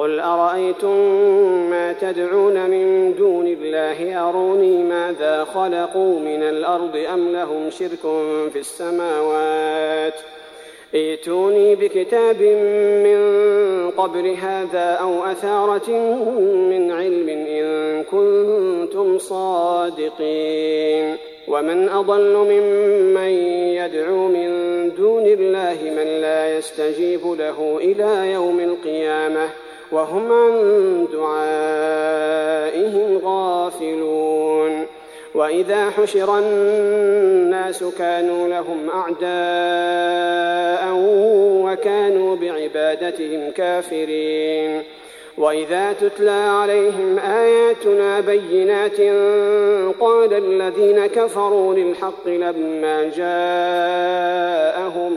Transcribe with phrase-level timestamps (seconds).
[0.00, 0.96] قل أرأيتم
[1.70, 8.00] ما تدعون من دون الله؟ أروني ماذا خلقوا من الأرض أم لهم شرك
[8.52, 10.14] في السماوات؟
[10.94, 12.42] ائتوني بكتاب
[13.06, 13.20] من
[13.90, 15.90] قبل هذا أو أثارة
[16.70, 21.16] من علم إن كنتم صادقين.
[21.48, 23.30] ومن أضل ممن
[23.74, 24.50] يدعو من
[24.96, 29.48] دون الله من لا يستجيب له إلى يوم القيامة.
[29.92, 30.52] وهم عن
[31.12, 34.86] دعائهم غافلون.
[35.34, 39.20] وإذا حشر الناس كانوا لهم أعداء
[41.64, 44.82] وكانوا بعبادتهم كافرين.
[45.38, 49.00] وإذا تتلى عليهم آياتنا بينات
[50.00, 55.16] قال الذين كفروا للحق لما جاءهم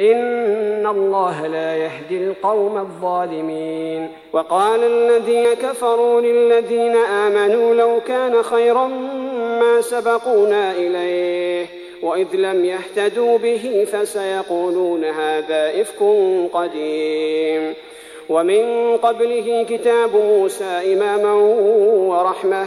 [0.00, 4.08] إن الله لا يهدي القوم الظالمين.
[4.32, 8.86] وقال الذين كفروا للذين آمنوا لو كان خيرا
[9.60, 11.66] ما سبقونا إليه
[12.02, 16.02] وإذ لم يهتدوا به فسيقولون هذا إفك
[16.52, 17.74] قديم.
[18.28, 21.32] ومن قبله كتاب موسى إماما
[22.10, 22.66] ورحمة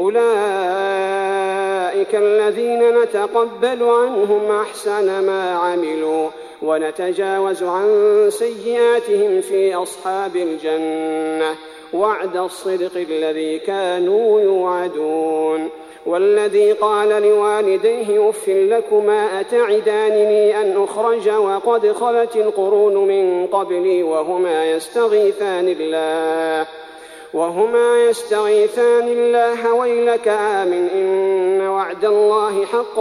[0.00, 0.24] أولئك
[2.14, 6.28] الذين نتقبل عنهم أحسن ما عملوا
[6.62, 7.88] ونتجاوز عن
[8.30, 11.54] سيئاتهم في أصحاب الجنة
[11.92, 15.70] وعد الصدق الذي كانوا يوعدون
[16.06, 25.68] والذي قال لوالديه أف لكما أتعدانني أن أخرج وقد خلت القرون من قبلي وهما يستغيثان
[25.68, 26.66] الله
[27.34, 33.00] وهما يستغيثان الله ويلك آمن إن وعد الله حق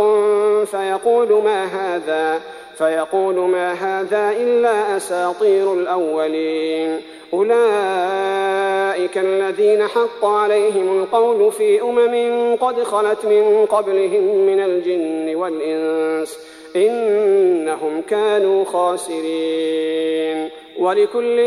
[0.65, 2.41] فيقول ما هذا
[2.77, 7.01] فيقول ما هذا إلا أساطير الأولين.
[7.33, 16.39] أولئك الذين حق عليهم القول في أمم قد خلت من قبلهم من الجن والإنس
[16.75, 20.49] إنهم كانوا خاسرين.
[20.79, 21.37] ولكل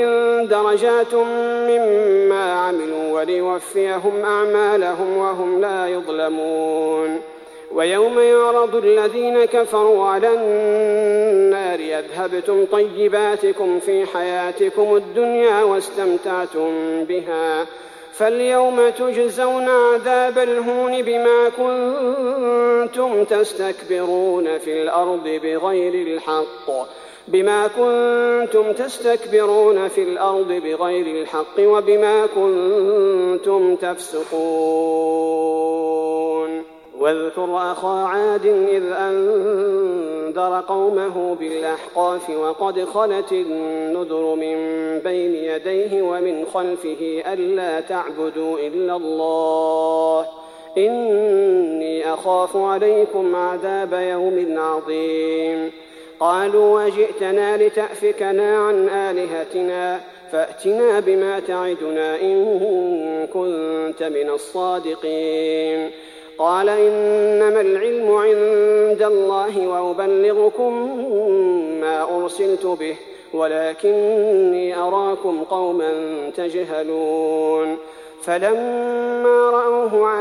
[0.49, 1.15] درجات
[1.69, 7.21] مما عملوا وليوفيهم أعمالهم وهم لا يظلمون.
[7.73, 17.67] ويوم يعرض الذين كفروا على النار يذهبتم طيباتكم في حياتكم الدنيا واستمتعتم بها.
[18.13, 26.71] فاليوم تجزون عذاب الهون بما كنتم تستكبرون في الأرض بغير الحق.
[27.29, 35.17] بما كنتم تستكبرون في الأرض بغير الحق وبما كنتم تفسقون.
[36.99, 44.57] واذكر أخا عاد إذ أنذر قومه بالأحقاف وقد خلت النذر من
[44.99, 50.27] بين يديه ومن خلفه ألا تعبدوا إلا الله.
[50.79, 55.73] إني أخاف عليكم عذاب يوم عظيم.
[56.21, 60.01] قالوا وجئتنا لتأفكنا عن آلهتنا
[60.33, 65.91] فأتنا بما تعدنا إن كنت من الصادقين.
[66.39, 71.01] قال إنما العلم عند الله وأبلغكم
[71.81, 72.97] ما أرسلت به
[73.33, 75.93] ولكني أراكم قوما
[76.37, 77.77] تجهلون.
[78.23, 79.56] فلما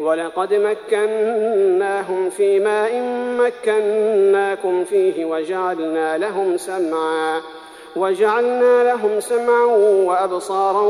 [0.00, 3.02] ولقد مكناهم في ماء
[3.38, 7.40] مكناكم فيه وجعلنا لهم سمعا
[7.96, 9.64] وجعلنا لهم سمعا
[10.06, 10.82] وأبصارا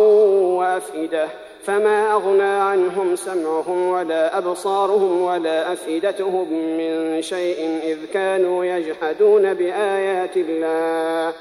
[0.58, 1.28] وأفئدة
[1.64, 11.32] فما أغنى عنهم سمعهم ولا أبصارهم ولا أفئدتهم من شيء إذ كانوا يجحدون بآيات الله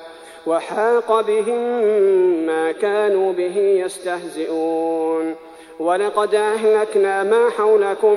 [0.45, 1.83] وحاق بهم
[2.45, 5.35] ما كانوا به يستهزئون.
[5.81, 8.15] ولقد أهلكنا ما حولكم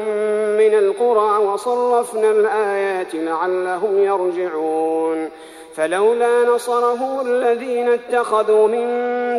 [0.58, 5.31] من القرى وصرفنا الآيات لعلهم يرجعون.
[5.75, 8.87] فلولا نصره الذين اتخذوا من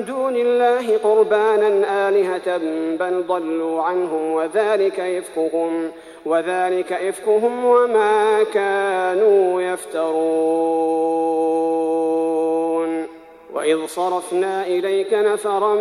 [0.06, 2.58] دون الله قربانا آلهة
[3.00, 5.92] بل ضلوا عنهم وذلك إفكهم
[6.26, 11.16] وذلك إفكهم وما كانوا يفترون.
[13.66, 15.76] وإذ صرفنا إليك نفرا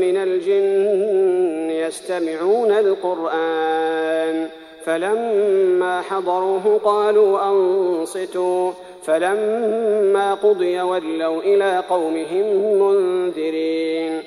[0.00, 4.48] من الجن يستمعون القرآن
[4.84, 8.72] فلما حضروه قالوا أنصتوا
[9.04, 12.46] فلما قضي ولوا إلى قومهم
[12.82, 14.22] منذرين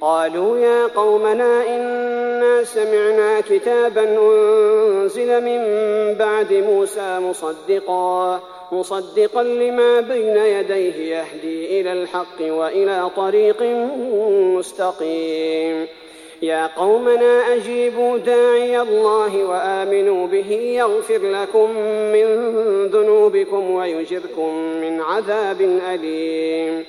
[0.00, 5.62] قالوا يا قومنا إنا سمعنا كتابا أنزل من
[6.14, 8.40] بعد موسى مصدقا
[8.72, 13.62] مصدقا لما بين يديه يهدي إلى الحق وإلى طريق
[14.58, 15.86] مستقيم.
[16.42, 21.70] يا قومنا أجيبوا داعي الله وآمنوا به يغفر لكم
[22.12, 22.26] من
[22.86, 26.84] ذنوبكم ويجركم من عذاب أليم.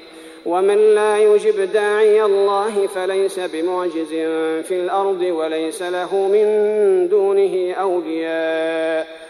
[0.46, 4.10] ومن لا يجب داعي الله فليس بمعجز
[4.68, 6.48] في الأرض وليس له من
[7.10, 9.23] دونه أولياء.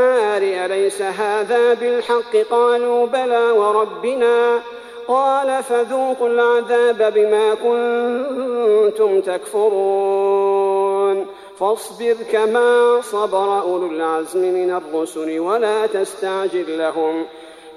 [0.00, 4.60] النار أليس هذا بالحق؟ قالوا بلى وربنا.
[5.08, 11.26] قال فذوقوا العذاب بما كنتم تكفرون.
[11.60, 17.24] فاصبر كما صبر أولو العزم من الرسل ولا تستعجل لهم.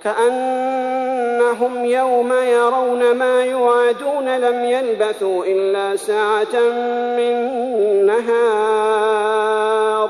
[0.04, 6.56] كأنهم يوم يرون ما يوعدون لم يلبثوا إلا ساعة
[7.18, 7.36] من
[8.06, 10.10] نهار.